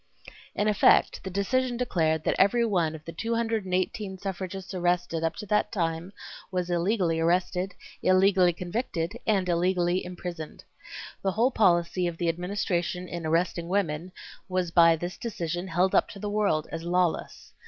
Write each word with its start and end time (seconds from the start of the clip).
In 0.55 0.67
effect 0.67 1.23
the 1.23 1.29
decision 1.29 1.77
declared 1.77 2.23
that 2.23 2.33
every 2.39 2.65
one 2.65 2.95
of 2.95 3.05
the 3.05 3.11
218 3.11 4.17
suffragists 4.17 4.73
arrested 4.73 5.23
up 5.23 5.35
to 5.35 5.45
that 5.45 5.71
time 5.71 6.11
was 6.49 6.71
illegally 6.71 7.19
arrested, 7.19 7.75
illegally 8.01 8.51
convicted, 8.51 9.19
and 9.27 9.47
illegally 9.47 10.03
imprisoned. 10.03 10.63
The 11.21 11.33
whole 11.33 11.51
policy 11.51 12.07
of 12.07 12.17
the 12.17 12.29
Administration 12.29 13.07
in 13.07 13.27
arresting 13.27 13.67
women 13.69 14.11
was 14.49 14.71
by 14.71 14.95
this 14.95 15.17
decision 15.17 15.67
held 15.67 15.93
up 15.93 16.09
to 16.09 16.19
the 16.19 16.31
world 16.31 16.67
as 16.71 16.81
lawless. 16.81 17.53